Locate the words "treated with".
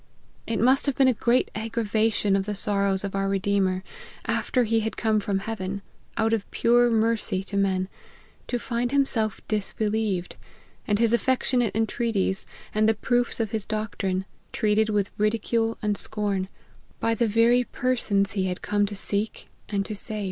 14.51-15.11